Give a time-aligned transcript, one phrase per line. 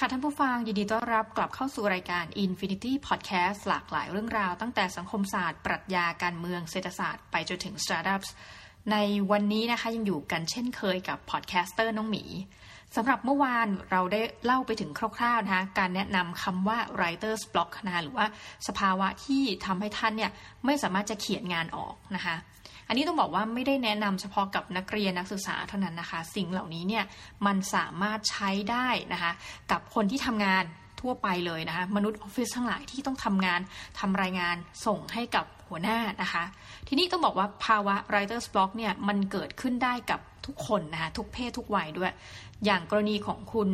[0.00, 8.28] ค่ะท่านผู้ฟังยินดีต้อนรับกลับเข้าสู่รายการ Infinity Podcast หลากหลายเรื่องราว ตั้งแต่สังคมศาสตร์ ปรัชญาการเมืองเศรษฐศาสตร์ไปจนถึง Startups
[8.92, 8.96] ใน
[9.30, 12.24] วันนี้นะคะยังอยู่กันเช่นเคยกับ podcaster น้องหมี
[12.96, 18.26] สำหรับเมื่อวานเราได้เล่าไปถึงคร่าวๆนะคะการแนะนำคำว่า writer's block นะคะหรือว่า
[18.68, 20.30] สภาวะที่ทำให้ท่านเนี่ย
[20.64, 22.36] ไม่สามารถจะเขียนงานออกนะคะ
[22.88, 27.04] อันนี้ต้องบอกว่าไม่ได้แนะนำเฉพาะกับนักเรียนนักศึกษาเท่านั้นนะคะ สิ่งเหล่านี้เนี่ย
[27.46, 29.32] มันสามารถใช้ได้นะคะ
[29.70, 30.64] กับคนที่ทำงาน
[31.00, 33.60] ทั่วไปเลยนะคะมนุษย์ออฟฟิศทั้งหลายที่ต้องทำงาน
[33.98, 36.44] ทำรายงานส่งให้กับหัวหน้านะคะ
[36.88, 42.12] ทีนี้ต้องบอกว่าภาวะ writer's block เนี่ยมันเกิดขึ้นได้กับทุกคนนะคะทุกเพศทุกวัยด้วย
[42.64, 43.68] อย่างกรณีของคุณ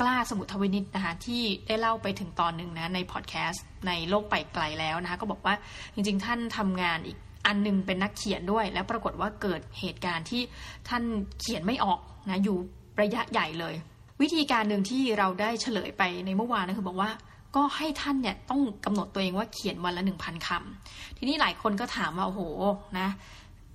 [0.00, 5.54] กล้าสมุทรวินิตนะคะที่ได้เล่าไปถึงตอนหนึ่งนะในพอดแคสต์ในโลกไปไกลแล้วนะคะก็บอกว่า
[5.94, 10.42] จริงๆท่านทำงานอีก อันนึงเป็นนักเขียนด้วย แล้วปรากฏว่าเกิดเหตุการณ์ที่
[10.88, 11.02] ท่าน
[11.40, 12.56] เขียนไม่ออกนะอยู่
[13.00, 13.74] ระยะใหญ่เลย
[14.22, 17.10] วิธีการหนึ่งที่เราได้เฉลยไปในเมื่อวานนะคือบอกว่า
[17.56, 22.40] ก็ให้ท่านเนี่ยต้องกำหนดตัวเองว่าเขียนวันละหนึ่งพันคำทีนี้หลายคนก็ถามว่าโอ้โห
[22.98, 23.08] นะ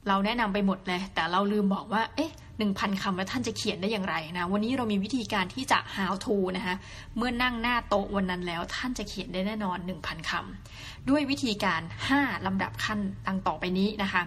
[0.08, 6.76] เราแนะนำไปหมดเลย แต่เราลืมบอกว่า เอ๊ะ หนึ่งพันคำแล้วท่านจะเขียนได้อย่างไรนะ วันนี้เรามีวิธีการที่จะ how to นะคะ
[7.18, 11.82] เมื่อนั่งหน้าโต๊ะวันนั้นแล้วท่านจะเขียนได้แน่นอน 1,000 คำด้วยวิธีการ
[12.14, 14.22] 5 ลำดับขั้นดังต่อไปนี้นะคะ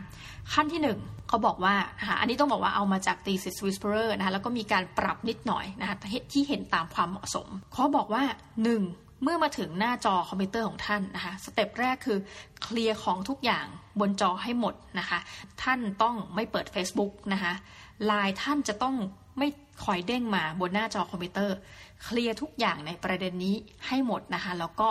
[0.54, 5.96] ขั้นที่ 1เขาบอกว่านะคะอันนี้ต้องบอกว่าเอามาจาก thesis whisperer นะคะแล้วก็มีการปรับนิดหน่อยนะคะ
[6.32, 12.18] ที่เห็นตามความเหมาะสมเขาบอกว่า 1 เมื่อมาถึงหน้าจอคอมพิวเตอร์ของท่านนะคะ step แรกคือ
[12.62, 13.66] เคลียร์ของทุกอย่าง
[14.00, 15.18] บนจอให้หมดนะคะ
[15.62, 17.52] ท่านต้องไม่เปิด Facebook นะคะ
[18.06, 18.96] ไลน์ท่านจะต้อง
[19.38, 19.48] ไม่
[19.84, 21.56] คอยเด้งมาบนหน้าจอคอมพิวเตอร์
[22.02, 23.54] เคลียร์ทุกอย่างในประเด็นนี้
[23.86, 24.88] ให้หมดนะคะ แล้วก็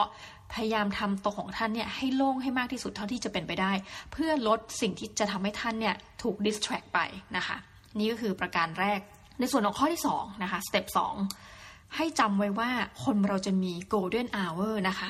[0.54, 3.72] พยายามทำตัวของท่านเนี่ยให้โล่งให้มากที่สุดเท่าที่จะเป็นไปได้
[4.12, 7.00] เพื่อลดสิ่งที่จะทำให้ท่านเนี่ยถูก distract ไป
[7.38, 7.58] นะคะ
[8.00, 9.00] นี่ก็คือประการแรก
[9.40, 10.86] ในส่วนของข้อที่2นะคะ step
[11.42, 12.72] 2ให้จำไว้ว่า
[13.04, 15.10] คนเราจะมี golden hour นะคะ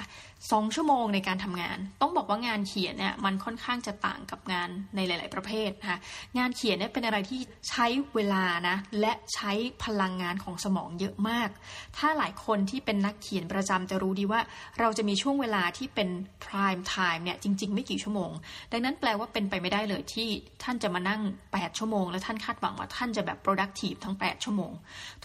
[0.51, 5.99] สองชั่วโมงในการทำงาน ต้องบอกว่างานเขียนเนี่ยมันค่อนข้างจะต่างกับงานในหลาย ๆ ประเภทนะคะ
[6.37, 7.39] งานเขียนเนี่ยเป็นอะไรที่
[7.69, 7.85] ใช้
[8.15, 9.51] เวลานะและใช้
[9.83, 11.49] พลังงานของสมองเยอะมาก
[11.97, 14.41] ถ้าหลายคนที่เป็นนักเขียนประจำจะรู้ดีว่า
[14.79, 16.09] เราจะมีช่วงเวลาที่เป็น
[16.45, 18.31] prime time เนี่ยจริง ๆ ไม่กี่ชั่วโมง
[18.71, 20.29] ดังนั้นแปลว่าเป็นไปไม่ได้เลยที่
[20.63, 24.71] ท่านจะมานั่ง 8 ชั่วโมง แล้วท่านคาดหวังว่าท่านจะแบบ productive ทั้ง 8 ชั่วโมง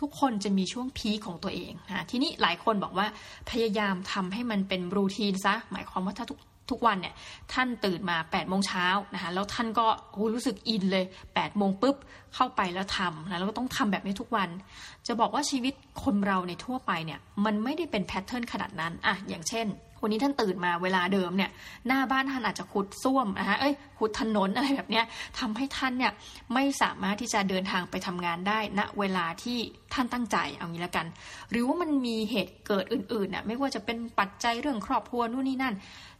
[0.00, 3.06] ทุกคนจะมีช่วงพีของตัวเองนะทีนี้หลายคนบอกว่า
[3.50, 6.38] พยายามทำให้มันเป็นรูทีนซะ หมายความว่าถ้าทุก
[6.70, 7.14] ทุกวันเนี่ย
[7.52, 9.86] ท่านตื่นมา8ปดโมงเช้านะคะแล้วท่านก็
[10.34, 11.96] รู้สึกอินเลย8ปดโมงปุ๊บ
[12.34, 14.48] เข้าไปแล้วทำนะแล้วก็ต้องทำแบบนี้ทุกวัน
[15.06, 19.66] จะบอกว่าชีวิตคนเราในทั่วไปเนี่ยมันไม่ได้เป็นแพทเทิร์นขนาดนั้นอะอย่างเช่น
[20.04, 21.50] วันนี้ท่านตื่นมาเวลาเดิมเนี่ย
[21.86, 25.04] หน้าบ้านท่านอาจจะขุดซ่วมนะคะเอ้ยขุดถนนอะไรแบบเนี้ย
[25.38, 26.12] ทำให้ท่านเนี่ย
[26.54, 29.58] ไม่สามารถที่จะเดินทางไปทำงานได้ณเวลาที่
[29.94, 31.06] ท่านตั้งใจเอางี้ละกัน
[31.50, 35.74] หรือว่ามันมีเหตุเกิดอื่นๆน่ะไม่ว่าจะเป็นปัจจัยเรื่องครอบครัวนู่นนี่นั่น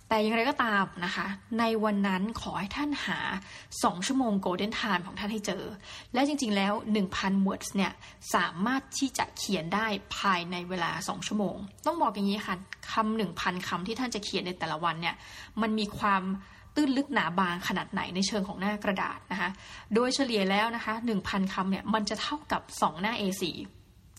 [0.08, 1.26] แต่อย่างไรก็ตามนะคะ
[1.58, 3.18] ในวันนั้นขอให้ท่านหา
[3.62, 5.64] 2 ชั่วโมงโกลเด้นไทม์ของท่านให้เจอ
[6.14, 6.72] และจริงๆแล้ว
[7.10, 7.92] 1,000 words เนี่ย
[8.34, 11.56] สามารถที่จะเขียนได้ภายในเวลา 2 ชั่วโมง
[11.86, 12.56] ต้องบอกอย่างนี้ค่ะ
[12.92, 15.14] คำหนึ่งพันคำที่ท่านจะเขียนในแต่ละวันเนี่ย
[15.60, 16.22] มันมีความ
[16.74, 19.50] ตื้นลึกหนาบางขนาดไหนในเชิงของหน้ากระดาษนะคะ
[19.94, 20.94] โดยเฉลี่ยแล้วนะคะ
[21.24, 23.44] 1,000คำเนี่ยมันจะเท่ากับ 2 หน้า A4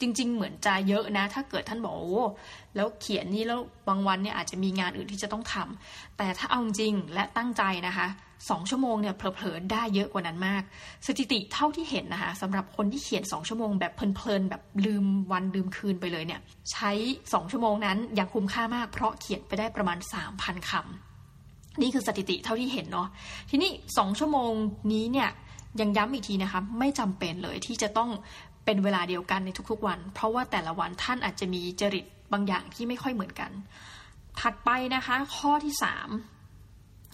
[0.01, 2.23] จริง ๆ เหมือนจะเยอะนะ ถ้าเกิดท่านบอกโอ้
[2.75, 8.07] แล้วเขียนนี่แล้วบางวันเนี่ยอาจจะมีงานอื่นที่จะต้องทำแต่ถ้าเอาจริงและตั้งใจนะคะ
[8.49, 10.63] สองชั่วโมงเนี่ยเผลอๆได้เยอะกว่านั้นมาก
[11.07, 16.41] สถิติเท่าที่เห็นนะคะสำหรับคนที่เขียนสองชั่วโมงแบบเพลินๆแบบลืมวันลืมคืนไปเลยเนี่ย
[16.71, 16.91] ใช้
[17.33, 23.07] สองชั่วโมงนั้นยังคุ้มค่ามากเพราะเขียนไปได้ประมาณสามพันคำนี่คือสถิติเท่าที่เห็นเนาะ
[23.49, 24.51] ทีนี้สองชั่วโมง
[24.91, 25.29] นี้เนี่ย
[25.81, 28.09] ยังย้ำอีกทีนะคะ ไม่จำเป็นเลยที่จะต้อง
[28.65, 33.51] เป็นเวลาเดียวกันในทุกๆวัน เพราะว่าแต่ละวันท่านอาจจะมีจริตบางอย่างที่ไม่ค่อยเหมือนกัน
[34.39, 36.09] ถัดไปนะคะ ข้อที่สาม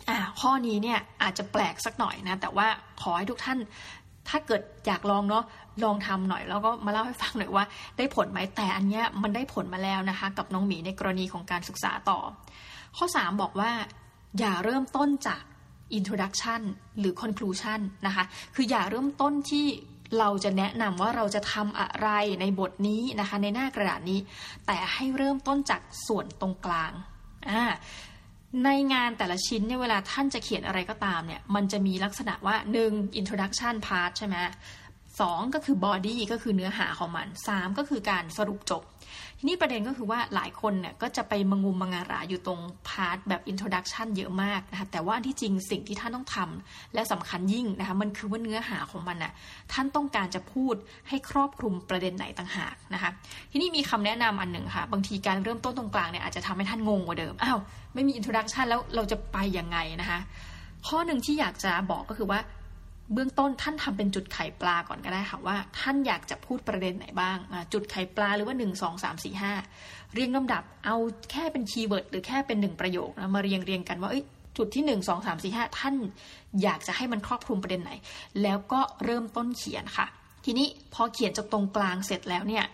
[0.09, 2.68] อ่าข้อนี้เนี่ยอาจจะแปลกสักหน่อยนะแต่ว่า
[3.01, 3.59] ขอให้ทุกท่าน
[4.30, 5.45] ถ้าเกิดอยากลองเนาะ
[5.83, 7.65] ลองทำหน่อยแล้วก็มาเล่าให้ฟังหน่อยว่า
[7.98, 12.19] ได้ผลไหมแต่อันเนี้ยมันได้ผลมาแล้วนะคะ กับน้องหมีในกรณีของการศึกษาต่อ
[12.98, 13.71] ข้อ 3 บอกว่า
[14.39, 15.44] อย่าเริ่มต้นจาก
[15.98, 16.62] introduction
[17.00, 18.24] หรือ conclusion นะคะ
[18.56, 19.65] คืออย่าเริ่มต้นที่
[20.19, 22.10] เราจะแนะนำว่าเราจะทำอะไร
[22.42, 24.19] ในบทนี้นะคะ ในหน้ากระดาษนี้
[24.66, 26.92] แต่ให้เริ่มต้นจากส่วนตรงกลาง
[27.50, 27.63] อ่า
[28.66, 32.56] ในงานแต่ละชิ้นเนี่ยเวลาท่านจะเขียนอะไรก็ตามเนี่ย มันจะมีลักษณะว่า
[32.88, 33.19] 1.
[33.19, 34.36] introduction part ใช่ไหม
[35.22, 38.84] สองก็คือ body ก็คือเนื้อหาของมัน 3 ก็คือการสรุปจบ
[39.47, 49.31] นี้ประเด็นก็คือว่าหลายคนเนี่ยก็จะไปมงุมมงาราอยู่ตรงpart แบบ introduction เยอะมากนะคะแต่ว่าที่จริงสิ่งที่ท่านต้องทำและสำคัญยิ่งนะคะมันคือว่าเนื้อหาของมันน่ะ
[49.73, 50.75] ท่านต้องการจะพูด
[51.09, 53.09] ให้ครอบคลุมประเด็นไหนต่างหากนะคะ
[53.51, 57.59] ทีนี้มีคำแนะนำอันหนึ่งค่ะ บางทีการเริ่มต้นตรงกลางเนี่ยอาจจะทำให้ท่านงงกว่าเดิมอ้าว
[57.93, 60.19] ไม่มี introduction แล้วเราจะไปยังไงนะคะ
[60.88, 62.39] ข้อหนึ่งที่อยากจะบอกก็คือว่า
[63.13, 67.38] เบื้องต้นท่านทำเป็นจุดไข่ปลาก่อนก็ได้ค่ะว่า ท่านอยากจะพูดประเด็นไหนบ้าง
[67.74, 69.42] จุดไข่ปลาหรือว่า 1 2 3 4
[69.72, 70.96] 5 เรียงลำดับเอา
[71.31, 74.12] แค่เป็นคีย์เวิร์ดหรือแค่เป็นหนึ่งประโยคนะมาเรียงเรียงกันว่า
[74.58, 75.96] จุดที่ 1 2 3 4 5 ท่าน
[76.62, 77.92] อยากจะให้มันครอบคลุมประเด็นไหน
[78.42, 80.08] แล้วก็เริ่มต้นเขียนค่ะ
[80.46, 82.66] ทีนี้พอเขียนจากตรงกลางเสร็จแล้วเนี่ย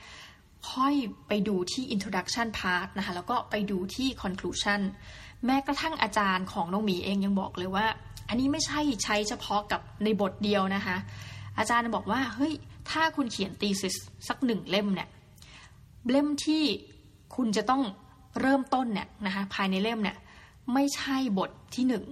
[0.72, 0.94] ค่อย
[1.28, 4.82] ไปดูที่ introduction part นะคะแล้วก็ไปดูที่ conclusion
[5.46, 7.86] แม้กระทั่งอาจารย์ของน้องหมีเองยังบอกเลยว่า
[8.28, 10.98] อันนี้ไม่ใช่ใช้เฉพาะกับในบทเดียวนะคะ
[11.58, 12.54] อาจารย์บอกว่าเฮ้ย
[12.90, 13.96] ถ้าคุณเขียนตีสิส
[14.28, 15.10] สักหนึ่งเล่มเนี่ย
[16.10, 16.64] เล่มที่
[17.36, 17.84] คุณจะต้อง
[18.42, 20.18] เริ่มต้นเนี่ยนะคะภายในเล่มเนี่ย
[20.74, 22.06] ไม่ใช่บทที่หนึ่ง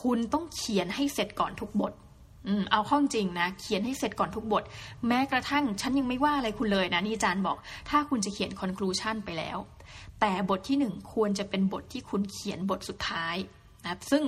[0.00, 1.92] คุณต้องเขียนให้เสร็จก่อนทุกบท
[2.46, 4.62] อืมเอาข้อจริงนะ เขียนให้เสร็จก่อนทุกบท
[5.08, 7.56] แม้กระทั่งฉันยังไม่ว่าอะไรคุณเลยนะนี่อาจารย์บอก
[7.90, 9.58] ถ้าคุณจะเขียนคอนคลูชันไปแล้ว
[10.20, 13.36] แต่บทที่หนึ่งควรจะเป็นบทที่คุณเขียนบทสุดท้าย
[13.84, 14.24] นะซึ่ง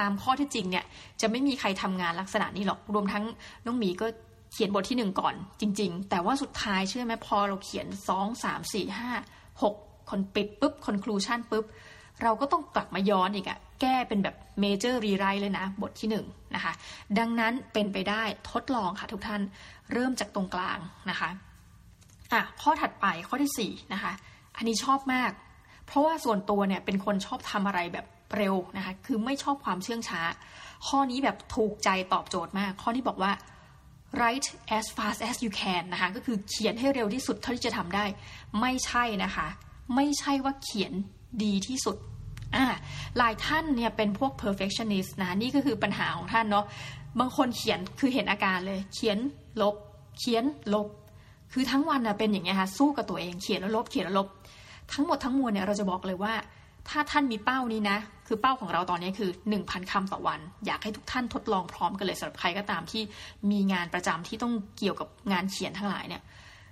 [0.00, 0.84] ตามข้อที่จริงเนี่ย
[1.20, 3.24] จะไม่มีใครทำงานลักษณะนี้หรอกรวมทั้ง
[3.64, 4.06] น้องหมีก็
[4.52, 9.10] เขียนบทที่หนึ่งก่อน จริง ๆ แต่ว่าสุดท้ายเชื่อไหมพอเราเขียนสองสามสี่ห้า
[9.62, 9.74] หก
[10.10, 11.64] คนปิดปุ๊บคอนคลูชันปุ๊บ
[12.22, 16.72] เราก็ต้องกลับมาย้อนอีกอะ แก้เป็นแบบเมเจอร์รีไรเลยนะ บทที่หนึ่งนะคะ
[17.18, 19.42] ดังนั้นเป็นไปได้ทดลองค่ะทุกท่าน
[19.92, 20.78] เริ่มจากตรงกลาง
[21.10, 21.30] นะคะ
[22.32, 24.12] อะข้อถัดไปข้อที่สี่นะคะ
[24.56, 25.32] อันนี้ชอบมาก
[25.86, 28.06] เพราะว่าส่วนตัวเนี่ยเป็นคนชอบทำอะไรแบบ
[28.36, 30.20] เร็วนะคะ คือไม่ชอบความเชื่องช้า
[30.86, 33.32] ข้อนี้แบบถูกใจตอบโจทย์มาก ข้อนี้บอกว่า
[34.18, 38.04] write as fast as you can นะคะ ก็คือเขียนให้เร็วที่สุดเท่าที่จะทำได้
[38.60, 39.46] ไม่ใช่นะคะ
[39.94, 40.92] ไม่ใช่ว่าเขียน
[41.44, 41.96] ดีที่สุด
[42.54, 42.64] อ่า
[43.18, 46.64] หลายท่านเนี่ยเป็นพวก perfectionist นะนี่ก็คือปัญหาของท่านเนาะ
[47.20, 49.18] บางคนเขียนคือเห็นอาการเลย เขียน
[49.62, 49.76] ลบ
[50.18, 50.44] เขียน
[50.74, 50.88] ลบ
[51.52, 54.28] คือทั้งวันนะเป็นอย่างเงี้ยค่ะสู้กับตัวเองเขียนแล้วลบเขียนแล้วลบ
[54.92, 56.34] ทั้งหมดทั้งมวลเนี่ยเราจะบอกเลยว่า
[56.88, 63.02] ถ้าท่านมีเป้านี้นะ คือเป้าของเราตอนนี้คือ 1,000คำต่อวัน อยากให้ทุกท่านทดลองพร้อมกันเลยสำหรับใครก็ตามที่
[63.50, 66.22] มีงานประจำที่ต้องเกี่ยวกับงานเขียนทั้งหลายเนี่ย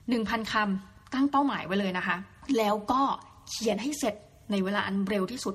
[0.01, 2.17] 1,000คำตั้งเป้าหมายไว้เลยนะคะ
[2.59, 3.01] แล้วก็
[3.51, 4.15] เขียนให้เสร็จ
[4.51, 5.55] ในเวลาอันเร็วที่สุด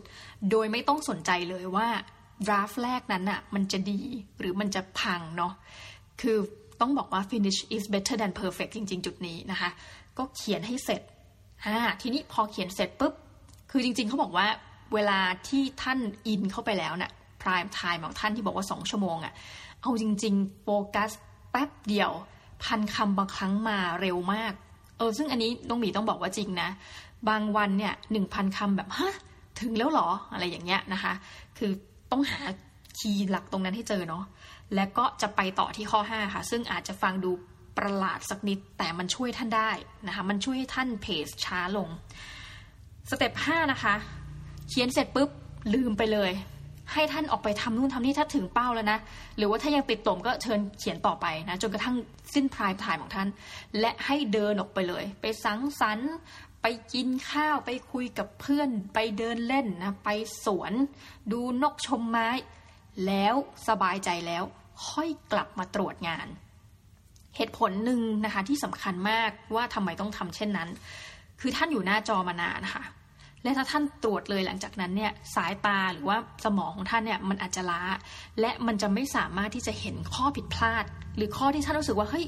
[0.51, 1.87] โดยไม่ต้องสนใจเลยว่า
[2.47, 4.01] ดราฟแรกนั้นอะมันจะดี
[4.39, 5.53] หรือมันจะพังเนาะ
[6.21, 6.37] คือ
[6.81, 9.69] ต้องบอกว่า finish is better than perfect จริง ๆ จุดนี้นะคะ
[10.17, 11.01] ก็เขียนให้เสร็จ
[11.65, 13.13] อ่าทีนี้พอเขียนเสร็จปุ๊บ
[13.71, 14.47] คือจริง ๆเขาบอกว่า
[14.93, 19.33] เวลาที่ท่านอินเข้าไปแล้วน่ะ prime time ของท่านที่บอกว่าสองชั่วโมงอะ
[19.81, 21.11] เอาจริง ๆ โฟกัส
[21.51, 22.11] แป๊บเดียว
[22.63, 24.53] พันคำบางครั้งมาเร็วมาก
[24.99, 26.69] เออซึ่งอันนี้น้องหมีต้องบอกว่าจริงนะ
[27.29, 29.13] บางวันเนี่ยหนึ่งพันคำแบบฮะ
[29.59, 31.13] ถึงแล้วหรออะไรอย่างเงี้ยนะคะ
[31.57, 31.71] คือ
[32.11, 32.41] ต้องหา
[32.99, 34.23] คีย์หลักตรงนั้นให้เจอเนาะ
[34.75, 37.31] และก็จะไปต่อที่ข้อ 5 ค่ะ ซึ่งอาจจะฟังดู
[37.77, 39.71] ประหลาดสักนิด แต่มันช่วยท่านได้
[40.07, 41.89] นะคะ มันช่วยให้ท่านเพจช้าลง
[43.09, 43.95] สเต็ปห้านะคะ
[44.69, 45.29] เขียนเสร็จปุ๊บ
[45.73, 46.31] ลืมไปเลย
[46.93, 48.99] ให้ท่านออกไปทำนู่นทำนี่ถ้าถึงเป้าแล้วนะ
[49.37, 51.95] หรือว่าถ้ายังติดตมก็เชิญเขียนต่อไปนะจนกระทั่ง
[52.33, 53.27] สิ้นพรายถ่ายของท่าน
[53.79, 56.11] และให้เดินออกไปเลย ไปสังสรรค์
[56.61, 60.09] ไปกินข้าวไปคุยกับเพื่อนไปเดินเล่นนะไป
[60.45, 60.73] สวน
[61.31, 62.29] ดูนกชมไม้
[63.07, 63.35] แล้ว
[63.67, 64.43] สบายใจแล้ว
[64.89, 66.27] ค่อยกลับมาตรวจงาน
[67.35, 70.69] เหตุผลหนึ่งนะคะที่สำคัญมากว่าทำไมต้องทำเช่นนั้น
[71.39, 72.83] คือท่านอยู่หน้าจอมานานค่ะ
[73.43, 77.81] และถ้าท่านตรวจเลยหลังจากนั้นเนี่ยสายตาหรือว่าสมองของท่านเนี่ยมันอาจจะล้า
[78.39, 82.25] และมันจะไม่สามารถที่จะเห็นข้อผิดพลาด หรือข้อที่ท่านรู้สึกว่าเฮ้ย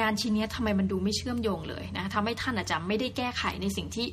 [0.00, 4.06] งานชิ้นนี้ทำไมมันดูไม่เชื่อมโยงเลยนะทำให้ท่านอาจจะไม่ได้แก้ไขในสิ่งที่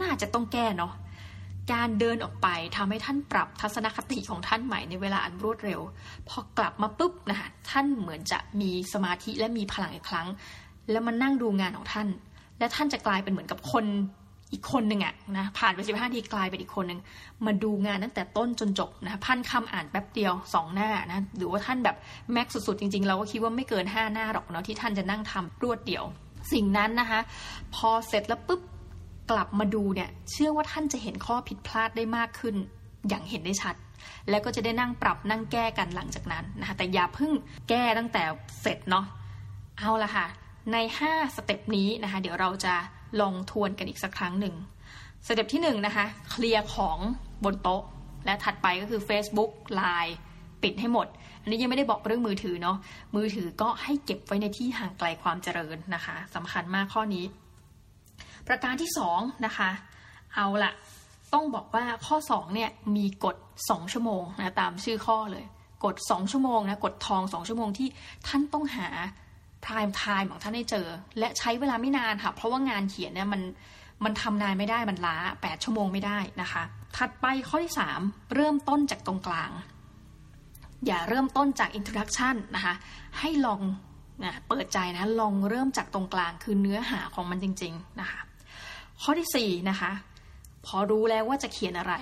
[0.00, 0.92] น่าจะต้องแก้เนาะ
[1.72, 5.80] การเดินออกไปทำให้ท่านปรับทัศนคติของท่านใหม่ในเวลาอันรวดเร็ว
[6.28, 10.26] พอกลับมาปุ๊บนะคะท่านเหมือนจะมีสมาธิและมีพลังอีกครั้ง
[10.90, 12.08] แล้วมันนั่งดูงานของท่าน
[12.58, 13.84] และท่านจะกลายเป็นเหมือนกับคน
[14.52, 17.00] อีกคนหนึ่งอะนะผ่านไปสิบห้าทีกลายเป็นอีกคนหนึ่ง
[17.46, 21.96] มาดูงานตั้งแต่ต้นจนจบนะพันคำอ่านแป๊บเดียวสองหน้านะหรือว่าท่านแบบ
[22.32, 26.04] max สุดๆจริงๆ เราก็คิดว่าไม่เกินห้าหน้าหรอกเนาะที่ท่านจะนั่งทำรวดเดียว
[26.52, 27.20] สิ่งนั้นนะคะ
[27.74, 28.60] พอเสร็จแล้วปุ๊บ
[29.30, 32.56] กลับมาดูเนี่ยเชื่อว่าท่านจะเห็นข้อผิดพลาดได้มากขึ้น
[33.08, 33.74] อย่างเห็นได้ชัด
[34.30, 37.32] แล้วก็จะได้นั่งปรับนั่งแก้กันหลังจากนั้นนะคะแต่อย่าเพิ่ง
[37.68, 38.22] แก้ตั้งแต่
[38.62, 39.04] เสร็จเนาะ
[39.78, 40.26] เอาละค่ะ
[40.72, 40.76] ใน
[41.06, 42.74] 5 step นี้นะคะเดี๋ยวเราจะ
[43.20, 44.54] ลองทวนกันอีกสักครั้งหนึ่ง
[45.26, 46.98] step ที่1นะคะเคลียร์ของ
[47.44, 47.82] บนโต๊ะ
[48.24, 49.50] และถัดไปก็คือ Facebook
[49.80, 50.12] Line
[50.62, 51.06] ปิดให้หมด
[51.42, 52.76] อันนี้ยังไม่ได้บอกเรื่องมือถือเนาะ
[53.16, 57.24] มือถือก็ให้เก็บไว้ในที่ห่างไกลความเจริญนะคะสำคัญมากข้อนี้
[58.46, 59.70] ประการที่2นะคะ
[60.34, 60.72] เอาละ
[61.34, 65.44] ต้องบอกว่าข้อ2เนี่ยมีกฎ 2 ชั่วโมงนะตามชื่อข้อเลย
[65.84, 67.88] กฎ 2 ชั่วโมงนะกฎทอง 2 ชั่วโมงที่
[68.26, 68.88] ท่านต้องหา
[69.64, 70.86] prime time ของท่านให้เจอ
[71.18, 73.42] และใช้เวลาไม่นานค่ะ เพราะว่างานเขียนเนี่ยมัน
[74.04, 76.62] มันทำนานไม่ได้มันล้า 8 ชั่วโมงไม่ได้นะคะ
[76.96, 77.72] ถัดไปข้อที่
[78.02, 79.50] 3 เริ่มต้นจากตรงกลาง
[80.86, 82.74] อย่าเริ่มต้นจาก introduction นะคะ
[83.18, 83.62] ให้ลอง
[84.24, 88.20] นะเปิดใจนะลองเริ่มจากตรงกลางคือเนื้อหาของมันจริง ๆนะคะ
[89.02, 89.92] ข้อที่4นะคะ
[90.66, 91.94] พอรู้แล้วว่าจะเขียนอะไร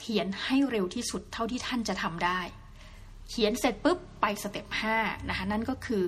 [0.00, 2.40] เขียนให้เร็วที่สุดเท่าที่ท่านจะทำได้
[3.28, 4.96] เขียนเสร็จปุ๊บไปสเต็ปห้า
[5.28, 6.02] นะคะนั่นก็คือ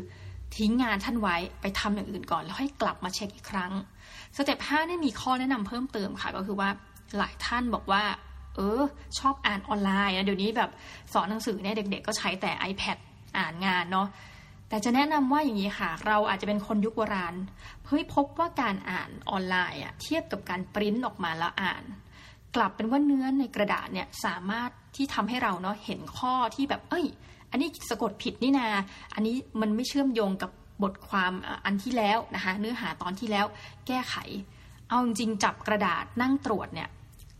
[0.56, 3.72] ทิ้งงานท่านไว้ไปทำอย่างอื่นก่อน แล้วให้กลับมาเช็คอีกครั้ง
[4.36, 6.68] สเต็ปห้านี่มีข้อแนะนำเพิ่มเติมค่ะ ก็คือว่า
[7.18, 8.02] หลายท่านบอกว่า
[8.56, 8.82] เออ
[9.18, 10.70] ชอบอ่านออนไลน์นะเดี๋ยวนี้แบบ
[11.12, 12.96] สอนหนังสือเนี่ยเด็ก ๆ ก็ใช้แต่ iPad
[13.38, 14.08] อ่านงานเนาะ
[14.68, 17.34] แต่จะแนะนำว่าอย่างนี้ค่ะ เราอาจจะเป็นคนยุคโบราณ
[17.86, 21.84] เฮ้ยพบว่าการอ่านออนไลน์อะเทียบกับการปริ้นออกมาแล้วอ่าน
[22.56, 27.06] กลับเป็นว่าเนื้อในกระดาษเนี่ยสามารถที่ทำให้เราเนาะเห็นข้อที่แบบเอ้ย
[27.50, 28.66] อันนี้สะกดผิดนี่นา
[29.14, 30.50] อันนี้มันไม่เชื่อมโยงกับ
[30.82, 31.32] บทความ
[31.64, 33.46] อันที่แล้วนะคะเนื้อหาตอนที่แล้ว
[33.86, 34.14] แก้ไข
[34.88, 36.88] เอาจริงจับกระดาษนั่งตรวจเนี่ย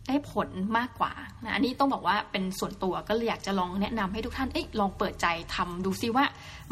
[0.08, 0.48] ได้ผล
[0.78, 1.12] มากกว่า
[1.44, 6.24] นะอันนี้ต้องบอกว่าเป็นส่วนตัวก็เลยอยากจะลองแนะนำให้ทุกท่านเอ้ยลองเปิดใจทำดูซิว่า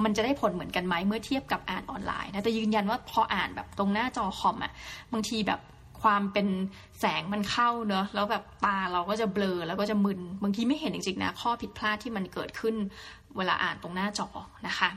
[0.04, 4.72] มันจะได้ผลเหมือนกันไหมเมื่อเทียบกับอ่านออนไลน์นะแต่ยืนยันว่าพออ่านแบบตรงหน้าจอคอมอะ่ะ
[5.12, 5.60] บางทีแบบ
[6.02, 6.48] ความเป็น
[7.00, 12.74] แสงมันเข้าเนอะแล้วแบบตาเราก็จะเบลอแล้วก็จะมึนบางทีไม่เห็นจริงๆนะข้อผิดพลาดที่มันเกิดขึ้น
[13.36, 14.28] เวลาอ่านตรงหน้าจอ
[14.66, 14.88] นะคะ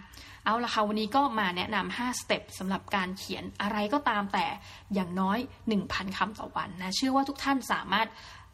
[0.45, 4.45] เอาละค่ะวันนี้ก็มาแนะนำ5สเต็ปสำหรับการเขียนอะไรก็ตามแต่
[4.93, 5.37] อย่างน้อย
[5.77, 8.07] 1,000คำต่อวันนะเชื่อว่าทุกท่านสามารถ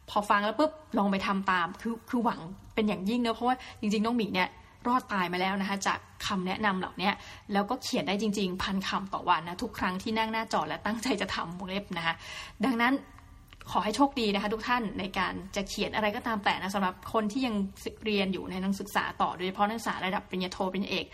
[0.09, 2.39] พอฟังแล้วปุ๊บลองไปทำตามคือคือหวัง
[2.75, 4.49] เป็นอย่างยิ่งเนอะเพราะว่าจริงๆน้องหมีเนี่ย
[4.87, 7.11] รอดตายมาแล้วนะคะจากคำแนะนำเหล่านี้
[7.53, 12.15] แล้วก็เขียนได้จริง ๆ พันคำต่อวันนะทุกครั้งที่นั่งหน้าจอและตั้งใจจะทำวงเล็บนะคะ
[12.65, 12.93] ดังนั้น
[13.71, 17.55] ขอให้โชคดีนะคะทุกท่านในการจะเขียนอะไรก็ตามแต่นะสำหรับคนที่ยัง
[18.05, 21.05] เรียนอยู่ในนักศึกษาต่อโดยเฉพาะนักศึกษาระดับปริญญาโทปริญญาเอก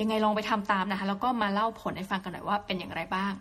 [0.00, 3.32] ยังไงลองไปทำตามนะคะ แล้วก็มาเล่าผลให้ฟังกันหน่อยว่าเป็นอย่างไรบ้าง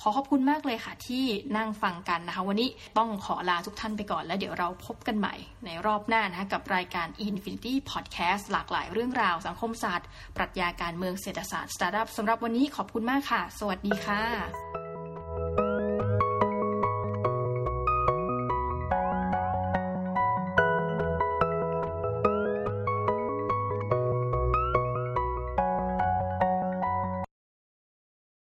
[0.00, 1.24] ขอขอบคุณมากเลยค่ะ ที่
[1.56, 2.68] นั่งฟังกันนะคะ วันนี้
[2.98, 14.85] ต้องขอลาทุกท่านไปก่อน แล้วเดี๋ยวเราพบกันใหม่ในรอบหน้านะคะกับรายการ Infinity Podcast หลากหลายเรื่องราวสังคมศาสตร์ ปรัชญาการเมืองเศรษฐศาสตร์สตาร์ทอัพสำหรับวันนี้ขอบคุณมากค่ะ สวัสดีค่ะ